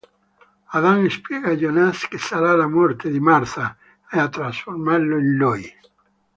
Adam 0.77 1.07
spiega 1.11 1.51
a 1.51 1.55
Jonas 1.55 2.07
che 2.07 2.17
sarà 2.17 2.55
la 2.55 2.65
morte 2.67 3.11
di 3.11 3.19
Martha 3.19 3.77
a 4.03 4.29
trasformarlo 4.29 5.19
in 5.19 5.35
lui. 5.35 5.71